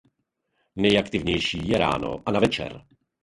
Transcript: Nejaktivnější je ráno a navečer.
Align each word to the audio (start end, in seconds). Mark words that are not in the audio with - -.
Nejaktivnější 0.75 1.69
je 1.69 1.77
ráno 1.77 2.23
a 2.25 2.31
navečer. 2.31 2.85